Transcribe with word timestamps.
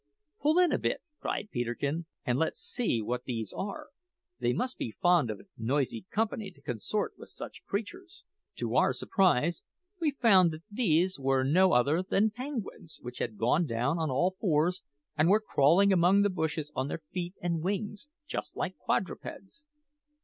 "Pull 0.41 0.57
in 0.57 0.71
a 0.71 0.79
bit," 0.79 1.03
cried 1.19 1.51
Peterkin, 1.51 2.07
"and 2.25 2.39
let's 2.39 2.59
see 2.59 3.03
what 3.03 3.25
these 3.25 3.53
are. 3.53 3.89
They 4.39 4.51
must 4.51 4.79
be 4.79 4.89
fond 4.99 5.29
of 5.29 5.41
noisy 5.59 6.07
company 6.09 6.49
to 6.49 6.59
consort 6.63 7.13
with 7.19 7.29
such 7.29 7.63
creatures." 7.65 8.23
To 8.55 8.75
our 8.75 8.93
surprise, 8.93 9.61
we 9.99 10.09
found 10.09 10.49
that 10.53 10.63
these 10.71 11.19
were 11.19 11.43
no 11.43 11.73
other 11.73 12.01
than 12.01 12.31
penguins 12.31 12.97
which 13.03 13.19
had 13.19 13.37
gone 13.37 13.67
down 13.67 13.99
on 13.99 14.09
all 14.09 14.35
fours, 14.39 14.81
and 15.15 15.29
were 15.29 15.39
crawling 15.39 15.93
among 15.93 16.23
the 16.23 16.31
bushes 16.31 16.71
on 16.73 16.87
their 16.87 17.03
feet 17.11 17.35
and 17.39 17.61
wings, 17.61 18.07
just 18.25 18.57
like 18.57 18.79
quadrupeds. 18.79 19.65